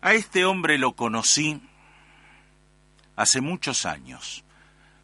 [0.00, 1.60] A este hombre lo conocí
[3.16, 4.44] hace muchos años,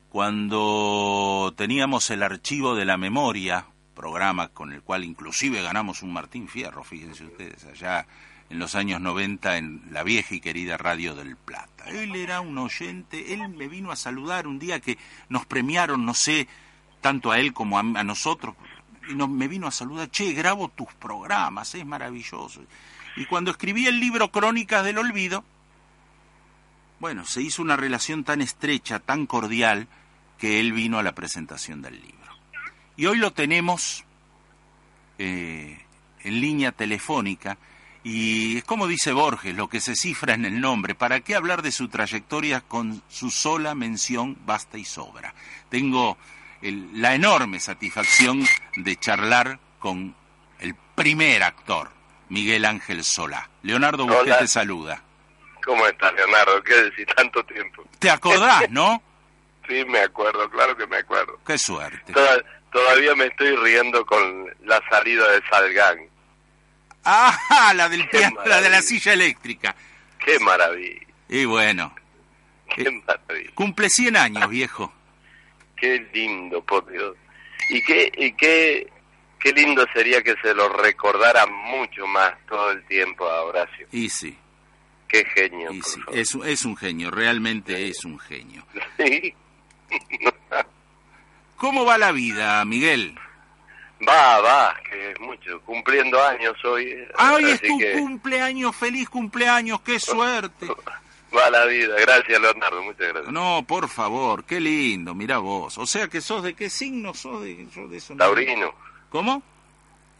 [0.08, 6.46] cuando teníamos el archivo de la memoria, programa con el cual inclusive ganamos un Martín
[6.46, 8.06] Fierro, fíjense ustedes, allá
[8.50, 11.86] en los años 90 en la vieja y querida Radio del Plata.
[11.86, 14.96] Él era un oyente, él me vino a saludar un día que
[15.28, 16.46] nos premiaron, no sé,
[17.00, 18.54] tanto a él como a, nosotros,
[19.10, 22.62] y nos, me vino a saludar, che, grabo tus programas, es maravilloso.
[23.16, 25.44] Y cuando escribí el libro Crónicas del Olvido,
[26.98, 29.88] bueno, se hizo una relación tan estrecha, tan cordial,
[30.38, 32.14] que él vino a la presentación del libro.
[32.96, 34.04] Y hoy lo tenemos
[35.18, 35.78] eh,
[36.20, 37.56] en línea telefónica,
[38.02, 41.62] y es como dice Borges, lo que se cifra en el nombre, ¿para qué hablar
[41.62, 45.34] de su trayectoria con su sola mención basta y sobra?
[45.70, 46.18] Tengo
[46.62, 48.44] la enorme satisfacción
[48.76, 50.14] de charlar con
[50.58, 51.90] el primer actor
[52.34, 53.48] Miguel Ángel Solá.
[53.62, 55.00] Leonardo Busquets te saluda.
[55.64, 56.62] ¿Cómo estás, Leonardo?
[56.64, 57.84] ¿Qué decir tanto tiempo?
[58.00, 59.00] ¿Te acordás, no?
[59.68, 61.38] sí, me acuerdo, claro que me acuerdo.
[61.46, 62.12] Qué suerte.
[62.72, 65.98] todavía me estoy riendo con la salida de Salgán.
[67.04, 69.74] Ah, la del piano, la de la silla eléctrica.
[70.18, 71.06] Qué maravilla.
[71.28, 71.94] Y bueno.
[72.74, 73.50] Qué eh, maravilla.
[73.54, 74.92] Cumple 100 años, viejo.
[75.76, 77.16] Qué lindo, por Dios.
[77.70, 78.90] Y qué, y qué,
[79.44, 83.86] Qué lindo sería que se lo recordara mucho más todo el tiempo a Horacio.
[83.92, 84.34] Y sí.
[85.06, 85.70] Qué genio.
[85.70, 86.00] Y sí.
[86.14, 88.66] Es, es, un genio, realmente es un genio.
[88.96, 89.34] Sí.
[91.58, 93.18] ¿Cómo va la vida, Miguel?
[94.08, 95.60] Va, va, que es mucho.
[95.60, 97.06] Cumpliendo años hoy.
[97.18, 100.68] Ah, hoy es tu cumpleaños, feliz cumpleaños, qué suerte.
[101.36, 103.30] Va la vida, gracias Leonardo, muchas gracias.
[103.30, 105.76] No, por favor, qué lindo, mira vos.
[105.76, 108.74] O sea que sos de qué signo sos de, yo de eso Taurino.
[109.14, 109.44] ¿Cómo?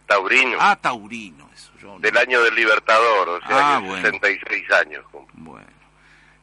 [0.07, 0.57] Taurino.
[0.61, 1.99] Ah, Taurino, eso.
[1.99, 5.05] Del año del Libertador, o sea, ah, 66 años.
[5.33, 5.67] Bueno.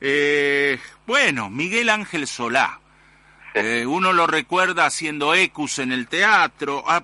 [0.02, 0.78] Eh,
[1.08, 2.82] bueno, Miguel Ángel Solá.
[3.54, 6.84] Eh, uno lo recuerda haciendo ecus en el teatro.
[6.90, 7.02] A,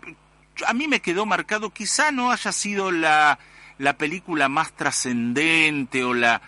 [0.65, 3.39] a, mí me quedó marcado, quizá no haya sido la,
[3.77, 6.41] la película más trascendente o la...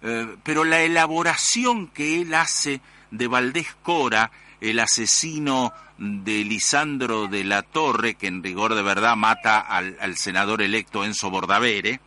[0.00, 2.80] Eh, pero la elaboración que él hace
[3.10, 4.30] de Valdés Cora,
[4.62, 10.62] el asesino de Lisandro de la Torre, que en rigor de verdad mata al, senador
[10.62, 12.00] electo Enzo Bordavere,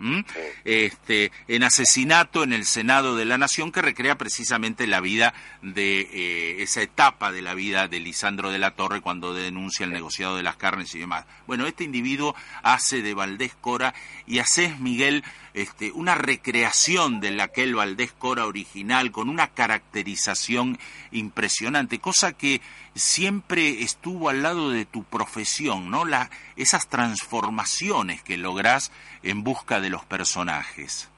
[0.64, 6.02] este, en asesinato en el Senado de la Nación, que recrea precisamente la vida de
[6.02, 10.38] eh, esa etapa de la vida de Lisandro de la Torre cuando denuncia el negociado
[10.38, 11.26] de las carnes y demás.
[11.48, 13.94] Bueno, este individuo hace de Valdés Cora
[14.28, 15.24] y hace, Miguel,
[15.54, 20.78] este, una recreación de aquel Valdés Cora original con una caracterización
[21.12, 22.62] impresionante, cosa que
[22.96, 26.06] siempre estuvo al lado de tu profesión, ¿no?
[26.06, 28.92] La, esas transformaciones que lográs
[29.24, 31.10] en busca de los personajes.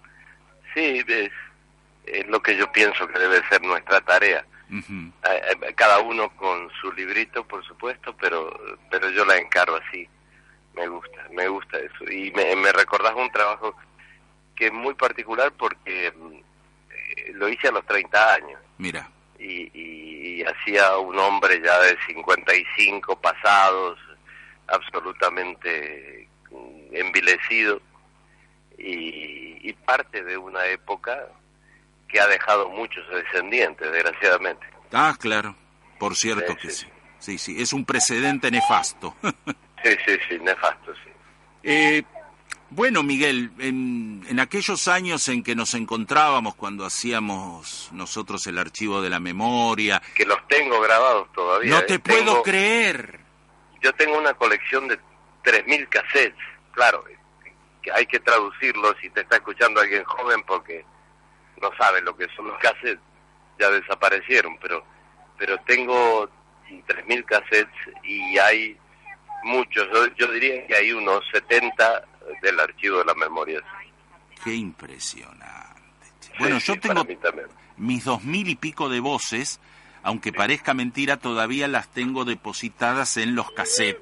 [0.73, 1.31] Sí, es,
[2.27, 4.45] lo que yo pienso que debe ser nuestra tarea.
[5.75, 8.57] Cada uno con su librito, por supuesto, pero,
[8.89, 10.07] pero yo la encargo así.
[10.73, 12.09] Me gusta, me gusta eso.
[12.09, 13.75] Y me, me recordás un trabajo
[14.61, 16.13] que es muy particular porque eh,
[17.33, 18.59] lo hice a los 30 años.
[18.77, 19.09] Mira.
[19.39, 23.97] Y, y, hacía un hombre ya de 55 pasados,
[24.67, 27.81] absolutamente mm, envilecido
[28.77, 31.27] y, y parte de una época
[32.07, 34.67] que ha dejado muchos descendientes, desgraciadamente.
[34.91, 35.55] Ah, claro,
[35.97, 36.85] por cierto que sí.
[37.17, 37.37] sí.
[37.39, 39.15] Sí, es un precedente nefasto.
[39.83, 41.09] sí, sí, sí, nefasto, sí.
[41.63, 42.03] Eh,
[42.71, 49.01] bueno, Miguel, en, en, aquellos años en que nos encontrábamos cuando hacíamos nosotros el archivo
[49.01, 50.01] de la memoria...
[50.15, 51.69] Que los tengo grabados todavía.
[51.69, 51.99] No te ¿eh?
[51.99, 53.19] puedo creer.
[53.81, 54.97] Yo tengo una colección de
[55.43, 56.39] 3.000 cassettes,
[56.71, 57.03] claro,
[57.81, 60.85] que hay que traducirlos si te está escuchando alguien joven porque
[61.61, 62.99] no sabe lo que son los cassettes,
[63.59, 64.85] ya desaparecieron, pero,
[65.37, 66.29] pero tengo
[66.69, 67.73] 3.000 cassettes
[68.03, 68.77] y hay
[69.43, 72.07] muchos, yo diría que hay unos 70
[72.41, 73.61] del archivo de la memoria.
[74.43, 75.81] Qué impresionante.
[76.39, 77.05] Bueno, yo tengo
[77.77, 79.59] mis dos mil y pico de voces,
[80.03, 84.01] aunque parezca mentira, todavía las tengo depositadas en los cassettes.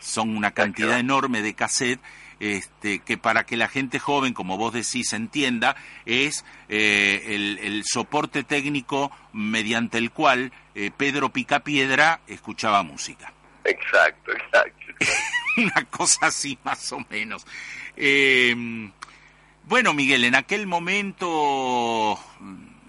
[0.00, 2.04] Son una cantidad enorme de cassettes
[2.40, 5.74] este, que para que la gente joven, como vos decís, entienda,
[6.06, 13.32] es eh, el, soporte técnico mediante el cual eh, Pedro Picapiedra escuchaba música.
[13.68, 14.86] Exacto, exacto.
[15.56, 17.46] Una cosa así más o menos.
[17.96, 18.90] Em,
[19.64, 22.18] bueno, Miguel, en aquel momento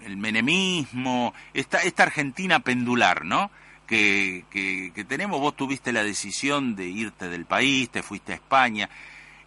[0.04, 3.50] el menemismo, esta, esta Argentina pendular, ¿no?
[3.86, 8.88] Que, que, tenemos, vos tuviste la decisión de irte del país, te fuiste a España,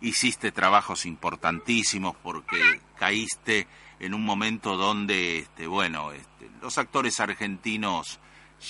[0.01, 2.59] hiciste trabajos importantísimos porque
[2.99, 3.67] caíste
[3.99, 8.19] en un momento donde, este, bueno, este, los actores argentinos,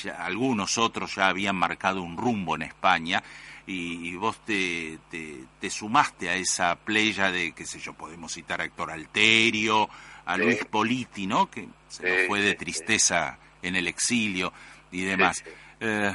[0.04, 3.24] ya, algunos otros ya habían marcado un rumbo en España
[3.66, 8.66] y, vos te, te, sumaste a esa playa de, qué sé yo, podemos citar a
[8.66, 9.90] Héctor Alterio,
[10.26, 11.50] a Luis Politi, ¿no?
[11.50, 14.52] Que se nos fue de tristeza en el exilio
[14.92, 15.44] y demás.
[15.80, 16.14] Eh,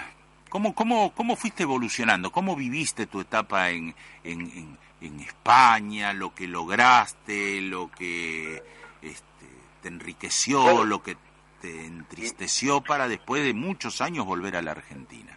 [0.50, 2.30] ¿cómo, cómo, ¿Cómo fuiste evolucionando?
[2.30, 6.12] ¿Cómo viviste tu etapa en, en, en, España?
[6.12, 7.62] ¿Lo que lograste?
[7.62, 8.62] ¿Lo que
[9.00, 9.46] este,
[9.80, 10.84] te enriqueció?
[10.84, 11.16] ¿Lo que
[11.60, 15.36] te entristeció para después de muchos años volver a la Argentina?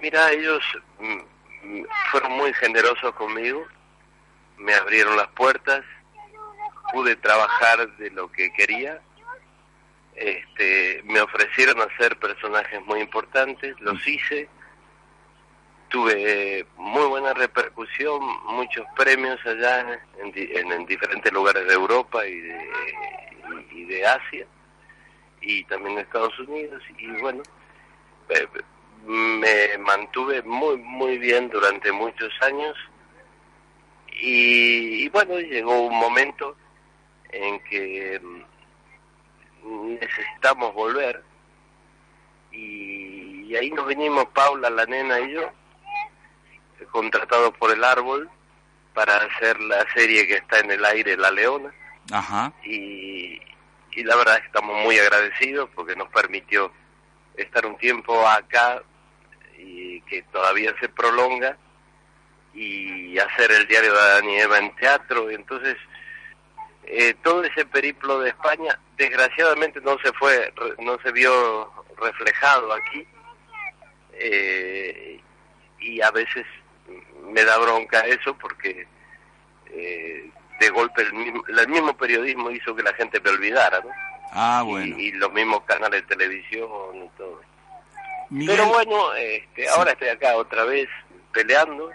[0.00, 0.62] Mira, ellos
[0.98, 3.66] mm, mm, fueron muy generosos conmigo,
[4.56, 5.84] me abrieron las puertas,
[6.92, 9.00] pude trabajar de lo que quería,
[10.14, 14.48] este, me ofrecieron hacer personajes muy importantes, los hice,
[15.88, 22.68] tuve muy buena repercusión, muchos premios allá en, diferentes lugares de Europa y de,
[23.72, 24.46] y de Asia
[25.40, 27.42] y también de Estados Unidos y bueno,
[28.28, 28.46] eh,
[29.06, 32.76] me mantuve muy, muy bien durante muchos años
[34.22, 36.54] y, bueno, llegó un momento
[37.30, 38.20] en que
[39.62, 41.22] mm, necesitamos volver
[42.52, 45.50] y, ahí nos vinimos Paula, la nena y yo,
[46.92, 48.30] contratados por el árbol
[48.94, 51.72] para hacer la serie que está en el aire, La Leona.
[52.12, 52.52] Ajá.
[52.64, 53.40] Y,
[53.92, 56.72] y la verdad es que estamos muy agradecidos porque nos permitió
[57.36, 58.82] estar un tiempo acá
[59.58, 61.56] y que todavía se prolonga
[62.54, 65.30] y hacer el diario de Adán y Eva en teatro.
[65.30, 65.76] Entonces,
[66.84, 73.06] eh, todo ese periplo de España, desgraciadamente no se fue, no se vio reflejado aquí.
[74.12, 75.20] Eh,
[75.78, 76.44] y a veces
[77.24, 78.86] me da bronca eso porque
[79.66, 80.30] eh,
[80.60, 83.90] de golpe el mismo, el mismo periodismo hizo que la gente me olvidara, ¿no?
[84.32, 84.96] Ah, bueno.
[84.98, 87.40] Y, y los mismos canales de televisión y todo.
[88.46, 90.88] Pero bueno, este, ahora estoy acá otra vez
[91.32, 91.90] peleando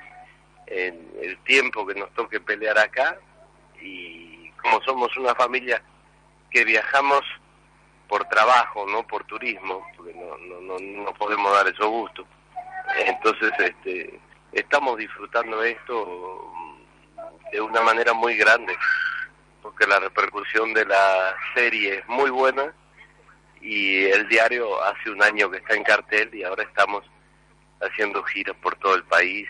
[0.67, 3.17] en el tiempo que nos toque pelear acá
[3.81, 5.81] y como somos una familia
[6.49, 7.21] que viajamos
[8.09, 12.25] por trabajo, no por turismo, porque no, no, no, podemos dar esos gustos.
[12.97, 14.19] Entonces, este,
[14.51, 16.51] estamos disfrutando esto
[17.51, 18.75] de una manera muy grande,
[19.61, 22.73] porque la repercusión de la serie es muy buena
[23.61, 27.03] y el diario hace un año que está en cartel y ahora estamos
[27.81, 29.47] haciendo giras por todo el país.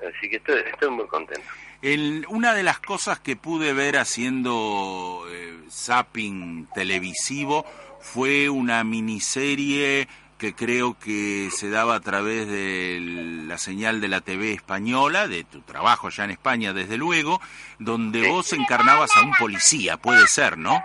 [0.00, 1.46] Así que estoy, estoy muy contento.
[1.80, 7.64] El, una de las cosas que pude ver haciendo eh, zapping televisivo
[8.00, 10.08] fue una miniserie
[10.42, 12.98] que creo que se daba a través de
[13.46, 17.40] la señal de la TV española, de tu trabajo allá en España desde luego,
[17.78, 20.82] donde vos encarnabas a un policía, puede ser, ¿no?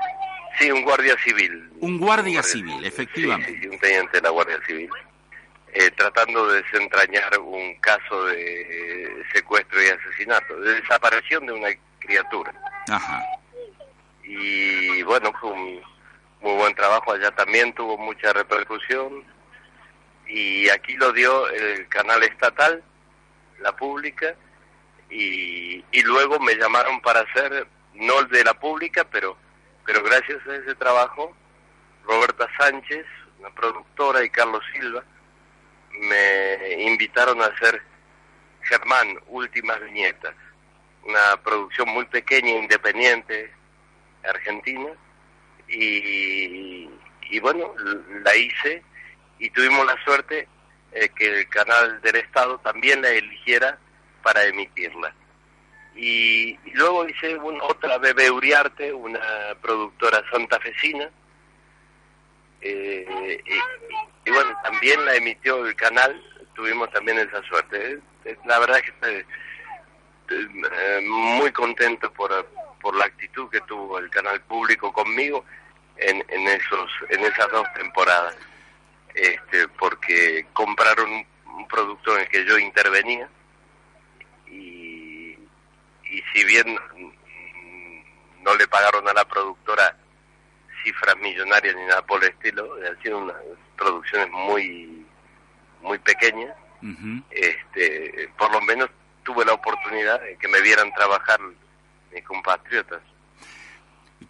[0.59, 1.71] Sí, un guardia civil.
[1.80, 3.59] Un guardia, civil, efectivamente.
[3.59, 4.92] Sí, un teniente de la Guardia Civil.
[5.74, 12.53] Eh, tratando de desentrañar un caso de secuestro y asesinato, de desaparición de una criatura.
[12.92, 13.25] Ajá.
[14.24, 15.81] Y bueno, fue un
[16.42, 19.25] muy buen trabajo, allá también tuvo mucha repercusión
[20.27, 22.83] y aquí lo dio el canal estatal,
[23.59, 24.35] la pública,
[25.09, 29.38] y, y luego me llamaron para hacer, no el de la pública, pero
[29.88, 31.34] pero gracias a ese trabajo,
[32.03, 33.05] Roberta Sánchez,
[33.39, 35.01] una productora, y Carlos Silva,
[35.98, 37.81] me invitaron a hacer
[38.63, 40.36] Germán, Últimas Viñetas,
[41.03, 43.50] una producción muy pequeña, independiente,
[44.27, 44.89] argentina,
[45.69, 46.89] y,
[47.29, 47.74] y bueno,
[48.24, 48.84] la hice
[49.39, 50.48] y tuvimos la suerte
[50.91, 53.77] eh, que el canal del Estado también la eligiera
[54.24, 55.13] para emitirla.
[55.96, 59.20] Y, luego hice otra Bebe Uriarte, una
[59.62, 61.10] productora santafesina,
[62.62, 63.44] eh,
[64.25, 66.22] y, bueno, también la emitió el canal,
[66.53, 68.00] tuvimos también esa suerte.
[68.46, 69.25] La verdad que estoy
[70.29, 72.46] eh, muy contento por,
[72.82, 75.46] por la actitud que tuvo el canal público conmigo
[75.98, 78.36] en, en, esos, en esas dos temporadas,
[79.17, 83.29] este, porque compraron un, un producto en el que yo intervenía
[86.09, 86.77] y si bien
[88.41, 89.95] no le pagaron a la productora
[90.83, 93.36] cifras millonarias ni nada por el estilo, han sido unas
[93.75, 95.05] producciones muy
[95.81, 96.55] muy pequeñas,
[97.29, 98.89] este, por lo menos
[99.24, 101.39] tuve la oportunidad de que me vieran trabajar
[102.12, 103.01] mis compatriotas.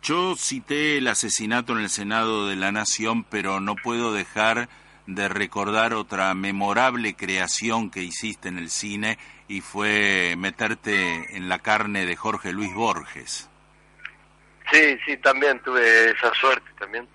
[0.01, 4.69] Yo cité el asesinato en el Senado de la Nación, pero no puedo dejar
[5.05, 11.59] de recordar otra memorable creación que hiciste en el cine y fue meterte en la
[11.59, 13.49] carne de Jorge Luis Borges.
[14.71, 17.07] Sí, sí, también tuve esa suerte también.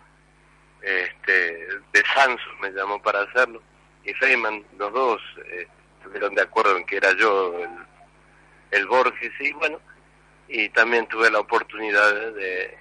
[0.81, 3.62] Este, de Sansos me llamó para hacerlo.
[4.05, 7.71] Y Feynman, los dos, eh, estuvieron de acuerdo en que era yo el,
[8.79, 9.33] el Borges.
[9.39, 9.79] Y bueno,
[10.49, 12.77] y también tuve la oportunidad de,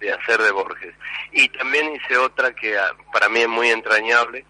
[0.00, 0.94] de hacer de Borges.
[1.32, 4.44] Y también hice otra que ah, para mí es muy entrañable,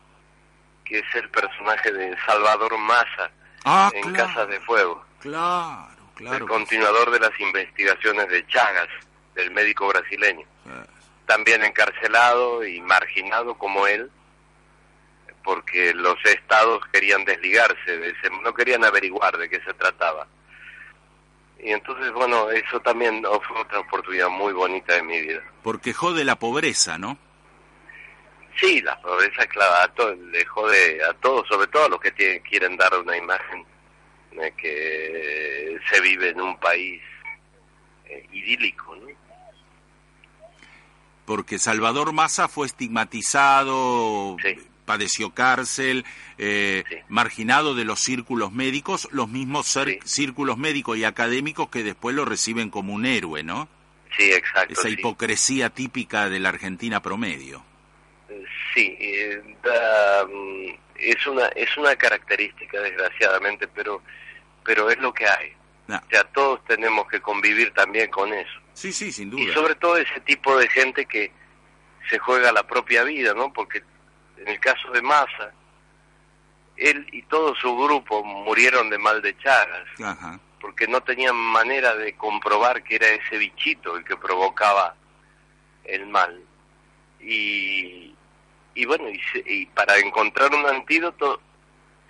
[0.84, 3.30] que es el personaje de Salvador Massa
[3.68, 6.46] Ah, en claro, Casas de Fuego, claro, el claro.
[6.46, 8.88] continuador de las investigaciones de Chagas,
[9.34, 10.46] del médico brasileño.
[11.26, 14.08] También encarcelado y marginado como él,
[15.42, 20.28] porque los estados querían desligarse de ese, no querían averiguar de qué se trataba.
[21.58, 25.42] Y entonces, bueno, eso también fue otra oportunidad muy bonita de mi vida.
[25.62, 27.18] Porque jode la pobreza, ¿no?
[28.60, 32.40] Sí, la pobreza, claro, a le jode a todos, sobre todo a los que tienen-
[32.42, 33.64] quieren dar una imagen
[34.32, 37.02] de que se vive en un país
[38.08, 39.08] eh, idílico, ¿no?
[41.24, 44.56] Porque Salvador Massa fue estigmatizado, Sí.
[44.86, 46.04] Padeció cárcel,
[46.38, 46.96] eh, Sí.
[47.08, 49.98] marginado de los círculos médicos, los mismos Sí.
[50.04, 53.68] círculos médicos y académicos que después lo reciben como un héroe, ¿no?
[54.16, 54.72] Sí, exacto.
[54.72, 54.94] Esa sí.
[54.94, 57.62] hipocresía típica de la Argentina promedio.
[58.74, 64.02] Sí, eh, da, mm, es una es una característica desgraciadamente, pero
[64.64, 65.52] pero es lo que hay.
[65.88, 68.50] Ah, O sea, todos tenemos que convivir también con eso.
[68.74, 69.54] sí, sí, sin Y duda.
[69.54, 71.30] sobre todo ese tipo de gente que
[72.10, 73.52] se juega la propia vida, ¿no?
[73.52, 73.82] Porque
[74.38, 75.52] en el caso de Massa,
[76.76, 80.38] él y todo su grupo murieron de mal de Chagas, Ajá.
[80.60, 84.94] porque no tenían manera de comprobar que era ese bichito el que provocaba
[85.84, 86.40] el mal.
[87.20, 88.14] Y,
[88.74, 91.40] y bueno, y, se- y para encontrar un antídoto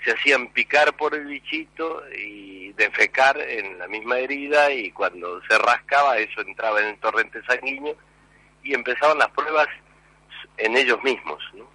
[0.05, 5.57] se hacían picar por el bichito y defecar en la misma herida y cuando se
[5.59, 7.97] rascaba eso entraba en el torrente sanguíneo
[8.63, 9.69] y empezaban las pruebas
[10.59, 11.67] en ellos mismos, ¿no?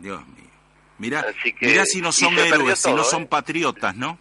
[0.00, 0.44] Dios mío.
[0.98, 3.26] Mira, Así que- mira si no son héroes, si no son ¿eh?
[3.26, 4.18] patriotas, ¿no?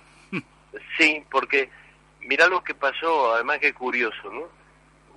[0.98, 1.69] Sí, porque
[2.22, 4.43] mira lo que pasó, además que curioso, ¿no?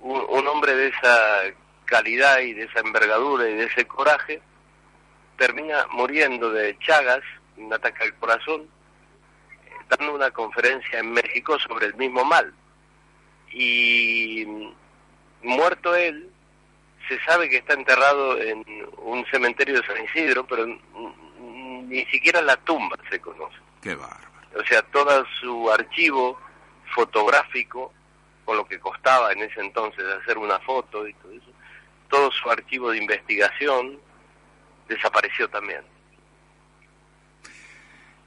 [0.01, 1.41] Un, un hombre de esa
[1.85, 4.41] calidad y de esa envergadura y de ese coraje
[5.37, 7.21] termina muriendo de Chagas,
[7.57, 8.67] un ataque al corazón,
[9.89, 12.51] dando una conferencia en México sobre el mismo mal.
[13.53, 14.45] Y
[15.43, 16.30] muerto él,
[17.11, 18.63] se sabe que está enterrado en
[18.99, 24.29] un cementerio de San Isidro, pero ni siquiera la tumba se conoce Qué bárbaro.
[24.57, 26.39] o sea, todo su archivo
[26.95, 27.91] fotográfico,
[28.45, 31.51] con lo que costaba en ese entonces hacer una foto y todo eso,
[32.09, 33.99] todo su archivo de investigación
[34.87, 35.81] desapareció también.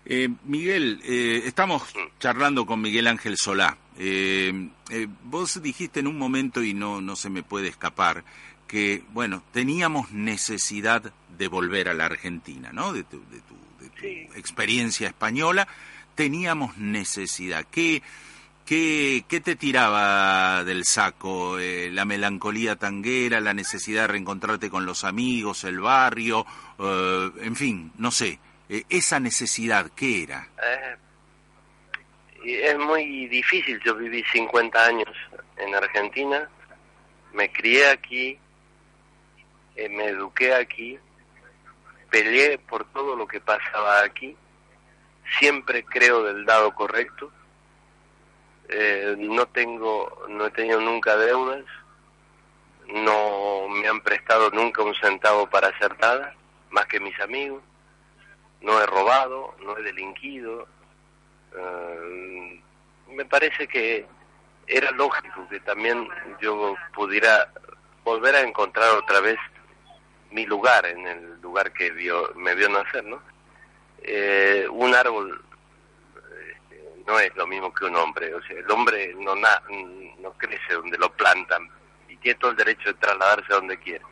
[0.04, 3.78] Eh, Miguel, eh, estamos charlando con Miguel Ángel Solá.
[3.96, 8.24] Eh, eh, vos dijiste en un momento, y no, no se me puede escapar,
[8.74, 12.92] que, bueno, teníamos necesidad de volver a la Argentina, ¿no?
[12.92, 14.28] De tu, de tu, de tu Sí.
[14.34, 15.68] experiencia española,
[16.16, 17.64] teníamos necesidad.
[17.70, 18.02] ¿Qué,
[18.66, 21.60] qué, qué te tiraba del saco?
[21.60, 26.44] Eh, ¿La melancolía tanguera, la necesidad de reencontrarte con los amigos, el barrio?
[26.80, 28.40] eh, en fin, no sé.
[28.68, 30.48] Eh, esa necesidad, ¿qué era?
[32.44, 35.10] Es muy difícil, yo viví 50 años
[35.58, 36.48] en Argentina,
[37.34, 38.36] me crié aquí,
[39.76, 40.98] eh, me eduqué aquí,
[42.10, 44.36] peleé por todo lo que pasaba aquí,
[45.38, 47.30] siempre creo del lado correcto,
[48.68, 51.64] eh, no tengo, no he tenido nunca deudas,
[52.86, 56.34] no me han prestado nunca un centavo para hacer nada,
[56.70, 57.62] más que mis amigos,
[58.60, 60.66] no he robado, no he delinquido,
[61.56, 62.60] eh,
[63.08, 64.06] me parece que
[64.66, 66.08] era lógico que también
[66.40, 67.50] yo pudiera
[68.02, 69.38] volver a encontrar otra vez
[70.34, 73.22] mi lugar en el lugar que vio, me vio nacer, ¿no?
[74.02, 75.40] Eh, un árbol
[76.32, 79.62] eh, no es lo mismo que un hombre, o sea, el hombre no, na,
[80.18, 81.70] no crece donde lo plantan
[82.08, 84.04] y tiene todo el derecho de trasladarse a donde quiere.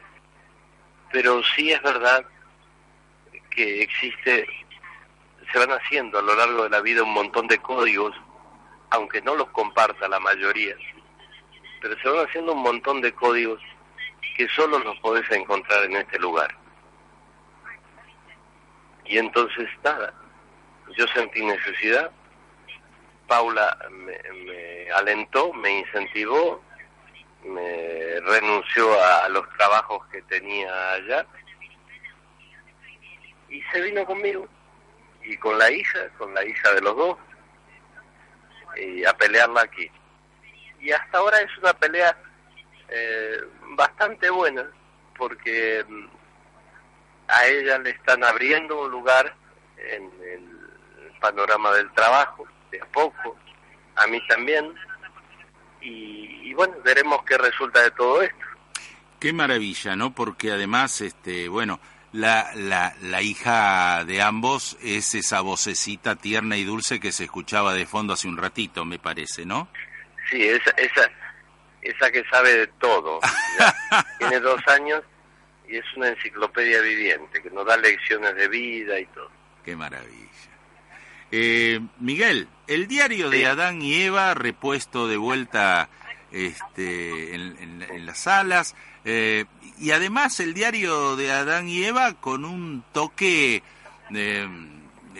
[1.10, 2.24] Pero sí es verdad
[3.50, 4.46] que existe,
[5.52, 8.14] se van haciendo a lo largo de la vida un montón de códigos,
[8.90, 10.76] aunque no los comparta la mayoría,
[11.80, 13.60] pero se van haciendo un montón de códigos
[14.36, 16.54] que solo los podés encontrar en este lugar.
[19.04, 20.14] Y entonces, nada,
[20.96, 22.10] yo sentí necesidad,
[23.26, 26.62] Paula me, me alentó, me incentivó,
[27.44, 31.26] me renunció a, los trabajos que tenía allá
[33.48, 34.48] y se vino conmigo
[35.24, 37.18] y con la hija, con la hija de los dos,
[38.76, 39.90] y a pelearla aquí.
[40.80, 42.16] Y hasta ahora es una pelea
[42.94, 43.40] eh,
[43.76, 44.66] bastante buena,
[45.16, 46.06] porque mm,
[47.28, 49.34] a ella le están abriendo un lugar
[49.78, 53.36] en el panorama del trabajo, de a poco,
[53.96, 54.74] a mí también,
[55.80, 58.44] y, bueno, veremos qué resulta de todo esto.
[59.18, 60.14] Qué maravilla, ¿no?
[60.14, 61.80] Porque además, este, bueno,
[62.12, 67.74] la, la, la hija de ambos es esa vocecita tierna y dulce que se escuchaba
[67.74, 69.68] de fondo hace un ratito, me parece, ¿no?
[70.30, 71.10] Sí, esa, esa,
[71.82, 73.20] esa que sabe de todo.
[74.18, 75.02] Tiene dos años
[75.68, 79.30] y es una enciclopedia viviente que nos da lecciones de vida y todo.
[79.64, 80.22] Qué maravilla.
[81.30, 85.88] Eh, Miguel, el diario de Adán y Eva repuesto de vuelta
[86.30, 88.74] este, en, las salas
[89.04, 89.46] eh,
[89.78, 93.62] y además el diario de Adán y Eva con un toque,
[94.14, 94.48] eh,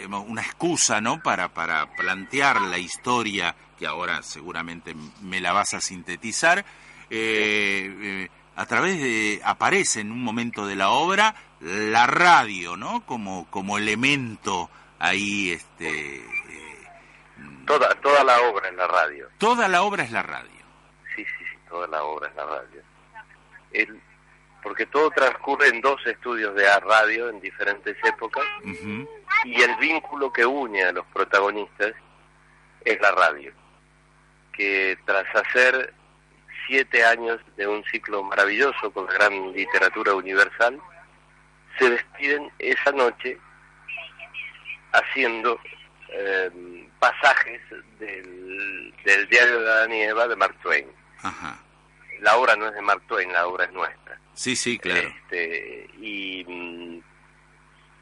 [0.07, 1.23] una excusa, ¿no?
[1.23, 6.65] Para, para plantear la historia que ahora seguramente me la vas a sintetizar.
[7.11, 13.05] Eh, a través de aparece en un momento de la obra la radio, ¿no?
[13.07, 14.71] Como como elemento
[15.01, 16.89] ahí este eh,
[17.67, 19.29] toda toda la obra es la radio.
[19.39, 20.63] Toda la obra es la radio.
[21.17, 22.83] Sí, sí, sí, toda la obra es la radio.
[23.73, 24.01] El,
[24.63, 28.45] porque todo transcurre en dos estudios de radio en diferentes épocas
[29.45, 31.95] y el vínculo que une a los protagonistas
[32.85, 33.53] es la radio,
[34.53, 35.95] que tras hacer
[36.67, 40.81] siete años de un ciclo maravilloso con la gran literatura universal,
[41.79, 43.39] se despiden esa noche
[44.93, 45.59] haciendo
[46.09, 47.61] em, pasajes
[47.99, 48.95] del,
[49.29, 50.87] diario de Adán y Eva de Mark Twain.
[52.21, 54.19] La obra no es de Mark Twain, la obra es nuestra.
[54.35, 55.09] Sí, sí, claro.
[55.09, 57.03] Este, y,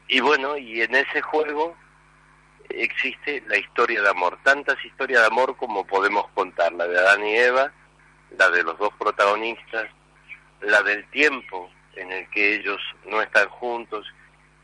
[0.07, 1.75] y bueno, y en ese juego
[2.75, 7.25] existe la historia de amor, tantas historias de amor como podemos contar, la de Adán
[7.25, 7.71] y Eva,
[8.37, 9.87] la de los dos protagonistas,
[10.61, 14.07] la del tiempo en el que ellos no están juntos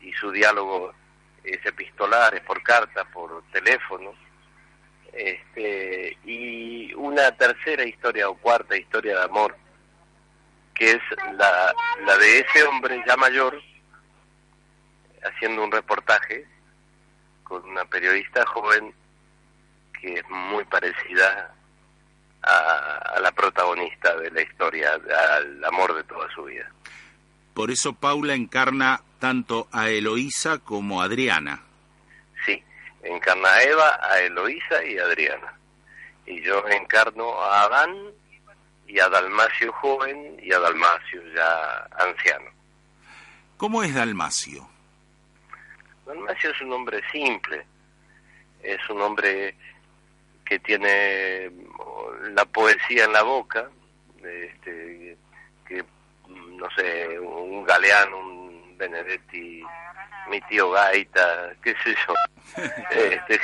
[0.00, 0.92] y su diálogo
[1.44, 4.14] es epistolar, es por carta, por teléfono,
[5.12, 9.56] este, y una tercera historia o cuarta historia de amor,
[10.74, 11.02] que es
[11.36, 11.74] la,
[12.06, 13.60] la de ese hombre ya mayor
[15.24, 16.46] haciendo un reportaje
[17.48, 18.94] con una periodista joven
[20.00, 21.54] que es muy parecida
[22.42, 26.70] a, la protagonista de la historia, al amor de toda su vida.
[27.54, 31.62] Por eso Paula encarna tanto a Eloísa como a Adriana.
[32.46, 32.62] Sí,
[33.02, 35.54] encarna a Eva, a Eloísa y a Adriana.
[36.26, 37.96] Y yo encarno a Adán
[38.86, 42.50] y a Dalmacio joven y a Dalmacio ya anciano.
[43.56, 44.68] ¿Cómo es Dalmacio?
[46.08, 47.66] Dalmacio es un hombre simple,
[48.62, 49.54] es un hombre
[50.42, 51.50] que tiene
[52.32, 53.68] la poesía en la boca,
[54.16, 55.18] este,
[55.66, 55.84] que,
[56.26, 59.62] no sé, un Galeano, un Benedetti,
[60.30, 62.14] mi tío Gaita, qué sé yo,
[62.90, 63.38] este,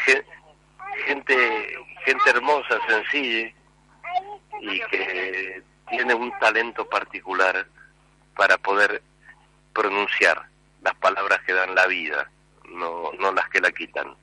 [1.05, 3.53] gente, gente hermosa, sencilla,
[4.63, 7.67] y que tiene un talento particular
[8.35, 9.03] para poder
[9.75, 10.47] pronunciar
[10.81, 12.31] las palabras que dan la vida,
[12.75, 14.15] no, no las que la quitan.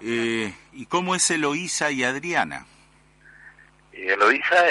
[0.00, 2.66] Eh, ¿Y cómo es Eloísa y Adriana?
[3.92, 4.66] Eloísa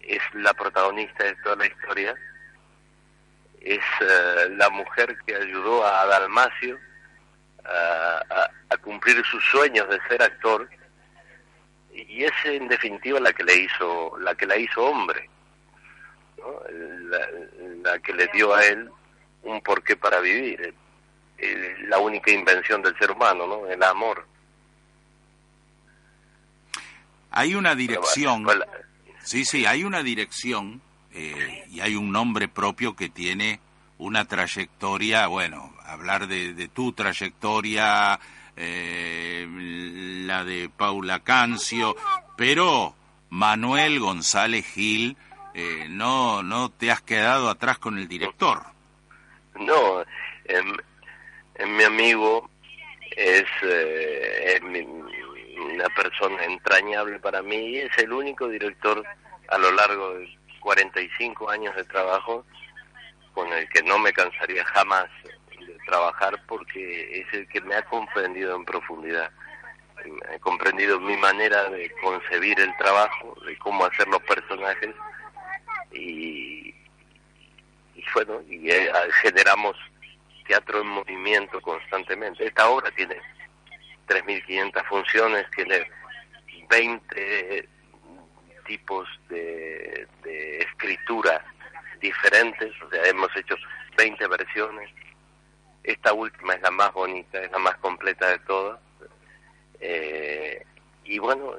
[0.00, 2.14] es la protagonista de toda la historia,
[3.60, 6.78] es eh, la mujer que ayudó a Dalmacio
[7.64, 10.68] a, cumplir sus sueños de ser actor
[11.90, 15.30] y es en definitiva la que le hizo la que la hizo hombre
[17.82, 18.90] la, que le dio a él
[19.44, 20.74] un porqué para vivir
[21.88, 23.66] la única invención del ser humano, ¿no?
[23.66, 24.26] El amor.
[27.30, 28.46] Hay una dirección.
[29.22, 30.80] Sí, sí, hay una dirección
[31.12, 33.60] eh, y hay un nombre propio que tiene
[33.98, 38.18] una trayectoria, bueno, hablar de, tu trayectoria,
[38.56, 39.46] eh,
[40.26, 41.96] la de Paula Cancio,
[42.36, 42.94] pero
[43.30, 45.16] Manuel González Gil,
[45.54, 48.73] eh, no, no te has quedado atrás con el director.
[49.58, 50.04] No,
[50.46, 50.76] em,
[51.76, 52.50] mi amigo
[53.16, 54.60] es, eh,
[55.56, 59.04] una persona entrañable para mí y es el único director
[59.48, 60.28] a lo largo de
[60.60, 62.44] 45 años de trabajo
[63.32, 67.82] con el que no me cansaría jamás de trabajar porque es el que me ha
[67.82, 69.30] comprendido en profundidad.
[70.32, 74.94] ha comprendido mi manera de concebir el trabajo, de cómo hacer los personajes
[75.92, 76.63] y
[78.14, 78.90] bueno, y eh,
[79.22, 79.76] generamos
[80.46, 82.46] teatro en movimiento constantemente.
[82.46, 83.16] Esta obra tiene
[84.06, 85.90] 3.500 funciones, tiene
[86.70, 87.68] 20
[88.66, 91.44] tipos de, de escritura
[92.00, 93.56] diferentes, o sea, hemos hecho
[93.96, 94.90] 20 versiones.
[95.82, 98.80] Esta última es la más bonita, es la más completa de todas.
[99.80, 100.64] Eh,
[101.04, 101.54] y bueno,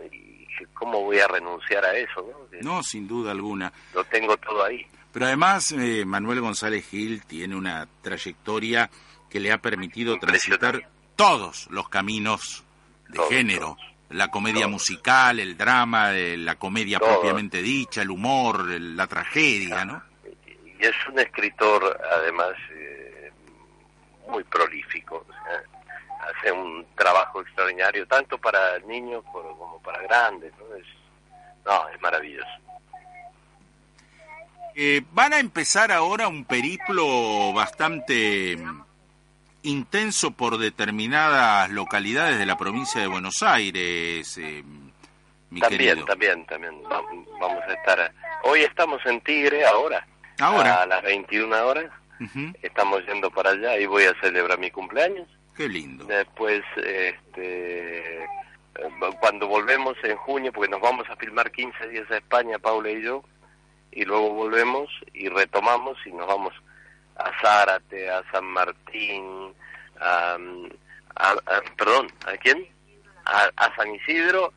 [0.74, 2.48] ¿cómo voy a renunciar a eso?
[2.62, 3.72] No, sin duda alguna.
[3.94, 4.86] Lo tengo todo ahí.
[5.16, 8.90] Pero además, eh, Manuel González Gil tiene una trayectoria
[9.30, 12.66] que le ha permitido transitar todos los caminos
[13.08, 13.78] de género.
[14.10, 20.04] La comedia musical, el drama, eh, la comedia propiamente dicha, el humor, la tragedia, ¿no?
[20.66, 23.32] Y es un escritor, además, eh,
[24.28, 25.26] muy prolífico.
[26.20, 30.52] hace un trabajo extraordinario, tanto para niños como para grandes.
[30.58, 30.76] ¿no?
[30.76, 30.88] Es,
[31.66, 32.65] no, es maravilloso.
[34.78, 38.58] Eh, van a empezar ahora un periplo bastante
[39.64, 44.64] intenso por determinadas localidades de la provincia de Buenos Aires, eh,
[45.50, 48.12] mi también, También, también, vamos a estar...
[48.44, 50.06] Hoy estamos en Tigre, ahora,
[50.40, 50.82] ahora.
[50.82, 51.90] a las 21 horas,
[52.62, 55.28] estamos yendo para allá y voy a celebrar mi cumpleaños.
[55.56, 56.04] Qué lindo.
[56.04, 58.28] Después, este,
[59.22, 63.02] cuando volvemos en junio, porque nos vamos a filmar 15 días a España, Paula y
[63.02, 63.24] yo,
[63.96, 66.54] y luego volvemos y retomamos y nos vamos
[67.16, 69.54] a Zárate, a San Martín,
[70.00, 70.38] a,
[71.78, 72.68] perdón, ¿a quién?
[73.26, 74.54] A, San Isidro,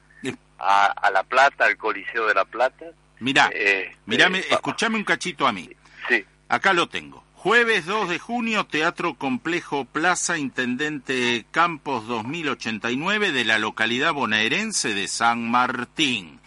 [0.59, 2.87] a, La Plata, al Coliseo de La Plata.
[3.20, 5.70] Mira, eh, mirame, escuchame un cachito a mí.
[6.09, 6.24] Sí.
[6.48, 7.24] Acá lo tengo.
[7.35, 15.07] Jueves 2 de junio, Teatro Complejo Plaza Intendente Campos 2089 de la localidad bonaerense de
[15.07, 16.38] San Martín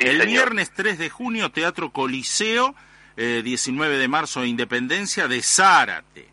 [0.00, 2.74] el viernes 3 de junio, Teatro Coliseo,
[3.16, 6.28] 19 eh, de marzo, Independencia de Zárate.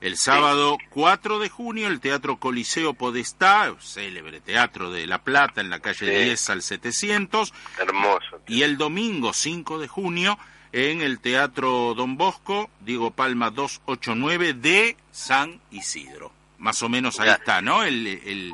[0.00, 5.70] El sábado 4 de junio, el Teatro Coliseo Podestá, célebre teatro de La Plata, en
[5.70, 7.52] la calle 10 al 700.
[7.80, 8.40] Hermoso.
[8.46, 10.38] Y el domingo 5 de junio,
[10.70, 16.30] en el Teatro Don Bosco, Diego Palma 289 de San Isidro.
[16.58, 17.82] Más o menos ahí está, ¿no?
[17.82, 18.52] El, el...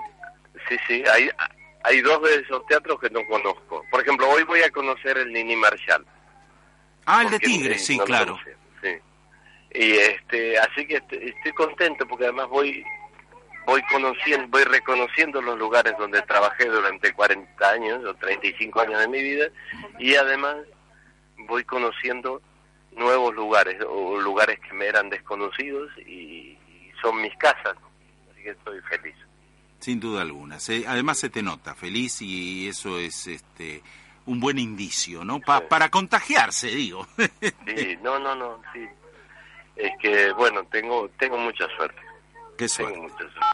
[0.66, 1.29] Sí, sí, ahí,
[1.85, 3.85] hay dos de esos teatros que no conozco.
[3.90, 4.03] Por
[4.64, 6.07] a conocer el Nini Marshall.
[7.07, 8.38] Ah, el de Tigre, sí, claro.
[8.83, 8.88] sí.
[9.72, 12.85] Y este, así que estoy contento porque además voy
[13.66, 19.09] voy conociendo, voy reconociendo los lugares donde trabajé durante 40 años o 35 años de
[19.09, 19.46] mi vida
[19.98, 20.57] y además
[21.48, 22.42] voy conociendo
[22.92, 27.77] nuevos lugares o lugares que me eran desconocidos y, y son mis casas.
[28.31, 29.16] Así que estoy feliz.
[29.81, 30.59] Sin duda alguna.
[30.87, 33.83] además se te nota feliz y eso es este
[34.26, 35.40] un buen indicio, ¿no?
[35.40, 37.06] para contagiarse, digo.
[37.18, 38.87] sí, no, no, no, sí.
[39.76, 42.00] Es que, bueno, tengo tengo mucha suerte.
[42.56, 43.00] Qué suerte.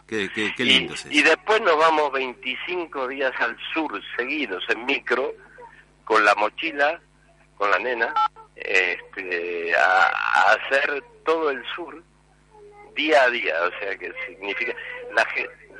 [0.05, 5.33] Qué, qué, lindo y, y después nos vamos 25 días al sur seguidos en micro
[6.03, 7.01] con la mochila,
[7.55, 8.13] con la nena,
[8.55, 12.03] este, a, a hacer todo el sur
[12.95, 14.75] día a día, o sea que significa
[15.15, 15.25] la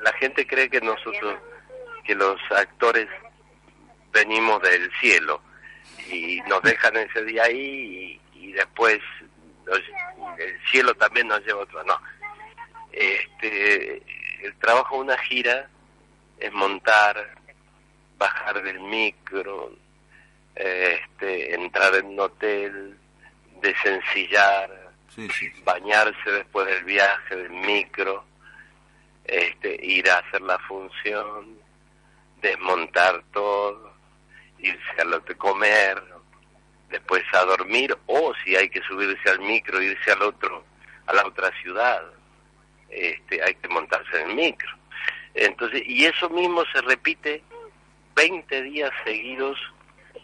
[0.03, 1.35] la gente cree que nosotros,
[2.03, 3.07] que los actores
[4.11, 5.41] venimos del cielo
[6.09, 8.99] y nos dejan ese día ahí y, después
[10.37, 11.83] el cielo también nos lleva otro.
[11.83, 11.97] No,
[12.91, 14.01] este,
[14.41, 15.69] el trabajo de una gira
[16.39, 17.35] es montar,
[18.17, 19.71] bajar del micro,
[20.55, 22.97] este, entrar en un hotel,
[23.61, 24.91] desencillar,
[25.63, 28.25] bañarse después del viaje del micro,
[29.25, 31.57] este, ir a hacer la función,
[32.41, 33.90] desmontar todo,
[34.61, 36.01] irse a lo de comer,
[36.89, 40.63] después a dormir, o si hay que subirse al micro, irse al otro,
[41.07, 42.03] a la otra ciudad,
[42.89, 44.69] este, hay que montarse en el micro.
[45.33, 47.43] Entonces, y eso mismo se repite
[48.15, 49.57] 20 días seguidos,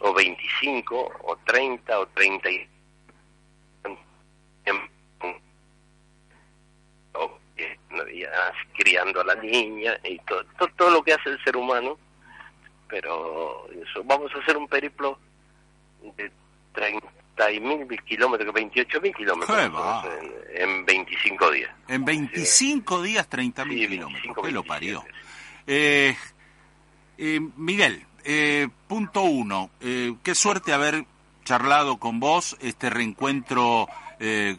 [0.00, 2.48] o 25, o 30, o 30
[8.78, 10.44] criando a la niña y todo,
[10.76, 11.98] todo, lo que hace el ser humano.
[12.88, 15.18] Pero eso, vamos a hacer un periplo
[16.16, 16.30] de
[16.72, 17.06] 30
[17.60, 19.58] mil kilómetros, 28 mil kilómetros
[20.54, 21.70] en, 25 días.
[21.86, 24.36] En 25 días, 30 mil kilómetros.
[24.42, 25.04] ¿Qué lo parió?
[25.66, 26.16] Eh,
[27.18, 29.70] eh, Miguel, eh, punto uno.
[29.80, 31.04] Eh, qué suerte haber
[31.44, 33.88] charlado con vos, este reencuentro
[34.20, 34.56] eh,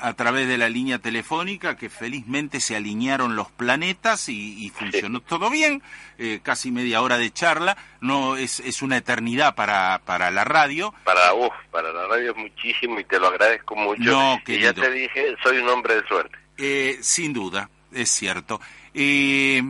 [0.00, 5.50] a través de la línea telefónica, que felizmente se alinearon los planetas y, funcionó todo
[5.50, 5.82] bien,
[6.18, 10.94] eh, casi media hora de charla, no es, es una eternidad para, para la radio.
[11.04, 14.02] Para uf, para la radio muchísimo y te lo agradezco mucho.
[14.02, 16.38] No, y ya te dije, soy un hombre de suerte.
[16.58, 18.60] Eh, sin duda, es cierto.
[18.94, 19.62] Eh,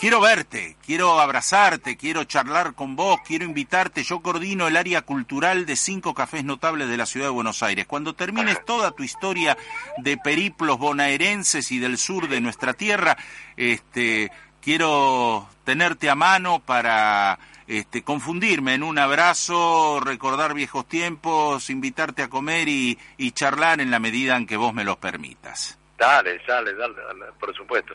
[0.00, 4.02] quiero verte, quiero abrazarte, quiero charlar con vos, quiero invitarte.
[4.02, 7.86] Yo coordino el área cultural de cinco cafés notables de la ciudad de Buenos Aires.
[7.86, 9.58] Cuando termines toda tu historia
[9.98, 13.18] de periplos bonaerenses y del sur de nuestra tierra,
[13.58, 14.32] este,
[14.62, 22.30] quiero tenerte a mano para este, confundirme en un abrazo, recordar viejos tiempos, invitarte a
[22.30, 22.98] comer y,
[23.32, 25.78] charlar en la medida en que vos me los permitas.
[25.98, 26.96] Dale, dale, dale,
[27.38, 27.94] por supuesto.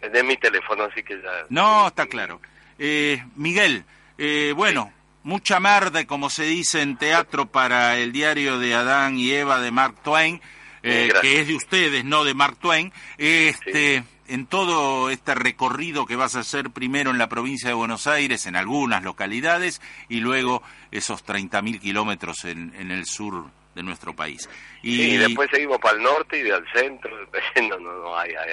[0.00, 1.46] Es mi teléfono, así que ya...
[1.48, 2.40] No, está claro.
[2.78, 3.84] Eh, Miguel,
[4.16, 9.30] eh, bueno, mucha merda, como se dice en teatro, para el diario de Adán y
[9.32, 10.40] Eva de Mark Twain,
[10.82, 12.92] eh, que es de ustedes, no de Mark Twain.
[13.18, 18.06] Este, en todo este recorrido que vas a hacer primero en la provincia de Buenos
[18.06, 24.14] Aires, en algunas localidades, y luego esos 30.000 kilómetros en, en el sur de nuestro
[24.14, 24.48] país.
[24.82, 27.10] Y, después seguimos para el norte y al centro,
[27.68, 28.52] no, no, no, hay, hay,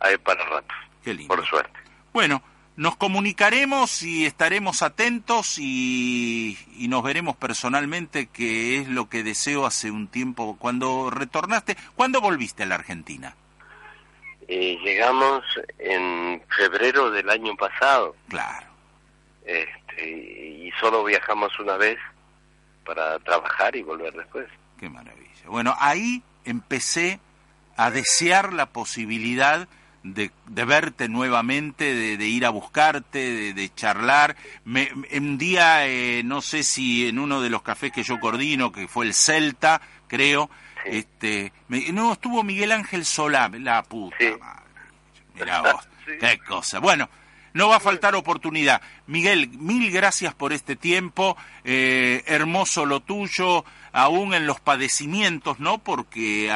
[0.00, 0.74] hay para rato.
[1.04, 1.34] Qué lindo.
[1.34, 1.78] Por suerte.
[2.12, 2.42] Bueno,
[2.76, 9.66] nos comunicaremos y estaremos atentos y, y, nos veremos personalmente, que es lo que deseo
[9.66, 10.56] hace un tiempo.
[10.58, 13.34] Cuando retornaste, ¿cuándo volviste a la Argentina?
[14.48, 15.44] Eh, llegamos
[15.78, 18.16] en febrero del año pasado.
[18.28, 18.66] Claro.
[19.44, 21.98] Este, y solo viajamos una vez
[22.84, 24.48] para trabajar y volver después.
[24.78, 25.30] Qué maravilla.
[25.46, 27.20] Bueno, ahí empecé
[27.76, 29.68] a desear la posibilidad
[30.02, 34.36] de, de verte nuevamente, de, ir a buscarte, de, charlar.
[34.64, 38.72] Me, un día, eh, no sé si en uno de los cafés que yo coordino,
[38.72, 40.50] que fue el Celta, creo,
[40.84, 44.64] este, no, estuvo Miguel Ángel Solá, la puta madre.
[45.34, 45.88] Mirá vos,
[46.20, 46.78] qué cosa.
[46.78, 47.08] Bueno,
[47.52, 48.80] no va a faltar oportunidad.
[49.06, 55.78] Miguel, mil gracias por este tiempo, eh, hermoso lo tuyo, aún en los padecimientos, ¿no?
[55.78, 56.50] Porque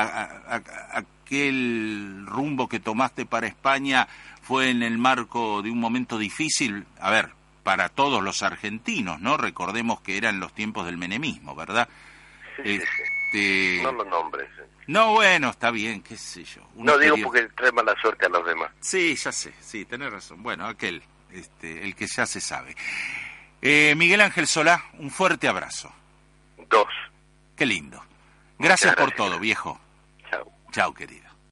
[1.35, 4.07] aquel rumbo que tomaste para España
[4.43, 7.31] fue en el marco de un momento difícil, a ver,
[7.63, 9.37] para todos los argentinos, ¿no?
[9.37, 11.89] Recordemos que eran los tiempos del menemismo, ¿verdad?
[12.63, 13.81] Este...
[13.83, 14.49] No los nombres.
[14.87, 16.61] No, bueno, está bien, qué sé yo.
[16.77, 18.71] no digo porque trae mala suerte a los demás.
[18.81, 20.43] Sí, ya sé, sí, tenés razón.
[20.43, 22.77] Bueno, aquel, este, el que ya se sabe.
[23.63, 25.91] Eh, Miguel Ángel Solá, un fuerte abrazo.
[26.69, 26.89] Dos.
[27.57, 28.05] Qué lindo.
[28.59, 29.81] Gracias, por todo, viejo.
[30.31, 30.53] Chao.
[30.71, 31.24] Chao, querido.